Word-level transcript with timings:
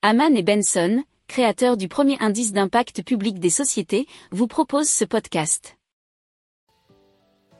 Haman 0.00 0.36
et 0.36 0.44
Benson, 0.44 1.02
créateurs 1.26 1.76
du 1.76 1.88
premier 1.88 2.16
indice 2.20 2.52
d'impact 2.52 3.02
public 3.02 3.40
des 3.40 3.50
sociétés, 3.50 4.06
vous 4.30 4.46
proposent 4.46 4.88
ce 4.88 5.04
podcast. 5.04 5.76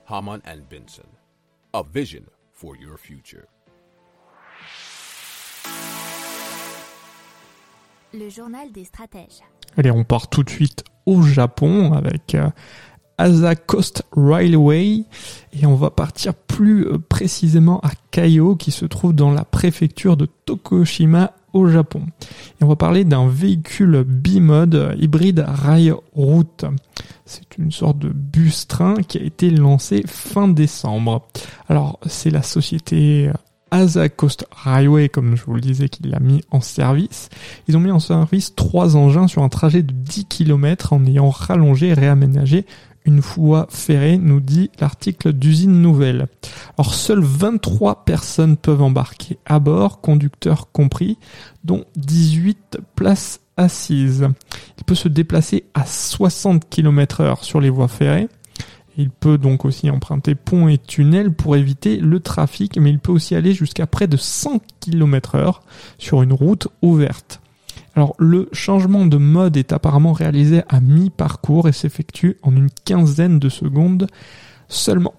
Haman 0.06 0.40
and 0.46 0.60
Benson, 0.70 1.08
a 1.72 1.82
vision 1.92 2.22
for 2.52 2.76
your 2.76 2.96
future. 2.96 3.42
Le 8.14 8.28
journal 8.30 8.70
des 8.70 8.84
stratèges. 8.84 9.42
Allez, 9.76 9.90
on 9.90 10.04
part 10.04 10.30
tout 10.30 10.44
de 10.44 10.50
suite 10.50 10.84
au 11.06 11.22
Japon 11.22 11.92
avec 11.92 12.36
euh, 12.36 12.48
Asa 13.18 13.56
Coast 13.56 14.04
Railway 14.12 15.02
et 15.60 15.66
on 15.66 15.74
va 15.74 15.90
partir 15.90 16.34
plus 16.34 16.86
euh, 16.86 16.98
précisément 16.98 17.80
à 17.80 17.90
Kaio 18.12 18.54
qui 18.54 18.70
se 18.70 18.84
trouve 18.84 19.12
dans 19.12 19.32
la 19.32 19.44
préfecture 19.44 20.16
de 20.16 20.26
Tokushima 20.44 21.32
au 21.52 21.66
Japon. 21.66 22.02
Et 22.60 22.64
on 22.64 22.68
va 22.68 22.76
parler 22.76 23.04
d'un 23.04 23.28
véhicule 23.28 24.04
bimode 24.04 24.96
hybride 24.98 25.44
rail-route. 25.46 26.64
C'est 27.24 27.58
une 27.58 27.72
sorte 27.72 27.98
de 27.98 28.08
bus-train 28.08 28.94
qui 29.06 29.18
a 29.18 29.22
été 29.22 29.50
lancé 29.50 30.02
fin 30.06 30.48
décembre. 30.48 31.26
Alors, 31.68 31.98
c'est 32.06 32.30
la 32.30 32.42
société 32.42 33.30
Asa 33.70 34.08
Coast 34.08 34.46
Railway, 34.50 35.08
comme 35.08 35.36
je 35.36 35.44
vous 35.44 35.54
le 35.54 35.60
disais, 35.60 35.88
qui 35.88 36.02
l'a 36.04 36.20
mis 36.20 36.42
en 36.50 36.60
service. 36.60 37.28
Ils 37.66 37.76
ont 37.76 37.80
mis 37.80 37.90
en 37.90 37.98
service 37.98 38.54
trois 38.54 38.96
engins 38.96 39.28
sur 39.28 39.42
un 39.42 39.48
trajet 39.48 39.82
de 39.82 39.92
10 39.92 40.26
km 40.26 40.92
en 40.92 41.04
ayant 41.04 41.30
rallongé 41.30 41.88
et 41.88 41.94
réaménagé 41.94 42.64
une 43.08 43.20
voie 43.20 43.66
ferrée, 43.70 44.18
nous 44.18 44.40
dit 44.40 44.70
l'article 44.80 45.32
d'usine 45.32 45.80
nouvelle. 45.80 46.28
Alors 46.76 46.94
seules 46.94 47.24
23 47.24 48.04
personnes 48.04 48.58
peuvent 48.58 48.82
embarquer 48.82 49.38
à 49.46 49.58
bord, 49.58 50.02
conducteurs 50.02 50.70
compris, 50.72 51.16
dont 51.64 51.84
18 51.96 52.78
places 52.94 53.40
assises. 53.56 54.28
Il 54.76 54.84
peut 54.84 54.94
se 54.94 55.08
déplacer 55.08 55.64
à 55.72 55.86
60 55.86 56.68
km 56.68 57.22
heure 57.22 57.44
sur 57.44 57.60
les 57.60 57.70
voies 57.70 57.88
ferrées. 57.88 58.28
Il 58.98 59.08
peut 59.08 59.38
donc 59.38 59.64
aussi 59.64 59.88
emprunter 59.90 60.34
ponts 60.34 60.68
et 60.68 60.76
tunnels 60.76 61.32
pour 61.32 61.56
éviter 61.56 61.96
le 61.96 62.20
trafic, 62.20 62.78
mais 62.78 62.90
il 62.90 62.98
peut 62.98 63.12
aussi 63.12 63.34
aller 63.34 63.54
jusqu'à 63.54 63.86
près 63.86 64.06
de 64.06 64.18
100 64.18 64.60
km 64.80 65.36
heure 65.36 65.62
sur 65.96 66.22
une 66.22 66.34
route 66.34 66.68
ouverte. 66.82 67.40
Alors 67.98 68.14
le 68.20 68.48
changement 68.52 69.06
de 69.06 69.16
mode 69.16 69.56
est 69.56 69.72
apparemment 69.72 70.12
réalisé 70.12 70.62
à 70.68 70.78
mi-parcours 70.78 71.66
et 71.66 71.72
s'effectue 71.72 72.36
en 72.44 72.54
une 72.54 72.70
quinzaine 72.84 73.40
de 73.40 73.48
secondes 73.48 74.06
seulement. 74.68 75.14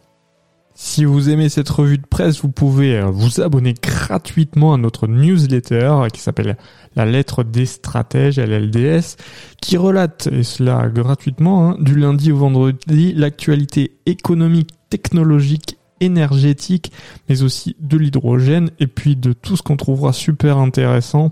Si 0.75 1.03
vous 1.03 1.29
aimez 1.29 1.49
cette 1.49 1.67
revue 1.67 1.97
de 1.97 2.05
presse, 2.05 2.41
vous 2.41 2.47
pouvez 2.47 2.97
euh, 2.97 3.07
vous 3.07 3.41
abonner 3.41 3.73
gratuitement 3.73 4.73
à 4.73 4.77
notre 4.77 5.07
newsletter 5.07 6.07
qui 6.13 6.21
s'appelle 6.21 6.55
La 6.95 7.05
lettre 7.05 7.43
des 7.43 7.65
stratèges, 7.65 8.39
LLDS, 8.39 9.17
qui 9.61 9.75
relate, 9.75 10.27
et 10.31 10.43
cela 10.43 10.87
gratuitement, 10.87 11.71
hein, 11.71 11.77
du 11.81 11.95
lundi 11.95 12.31
au 12.31 12.37
vendredi, 12.37 13.11
l'actualité 13.11 13.97
économique, 14.05 14.69
technologique 14.89 15.79
énergétique, 15.99 16.91
mais 17.27 17.43
aussi 17.43 17.75
de 17.79 17.97
l'hydrogène 17.97 18.71
et 18.79 18.87
puis 18.87 19.15
de 19.15 19.33
tout 19.33 19.57
ce 19.57 19.63
qu'on 19.63 19.77
trouvera 19.77 20.13
super 20.13 20.57
intéressant 20.57 21.31